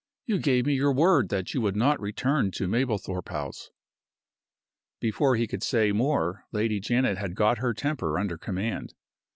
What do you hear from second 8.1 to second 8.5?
under